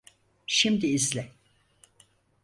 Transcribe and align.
Şimdi 0.47 0.87
izle. 0.87 1.31